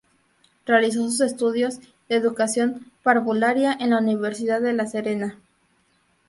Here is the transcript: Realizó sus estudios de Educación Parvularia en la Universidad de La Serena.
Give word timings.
Realizó 0.65 1.03
sus 1.03 1.19
estudios 1.21 1.77
de 2.09 2.15
Educación 2.15 2.91
Parvularia 3.03 3.71
en 3.79 3.91
la 3.91 3.99
Universidad 3.99 4.59
de 4.59 4.73
La 4.73 4.87
Serena. 4.87 5.37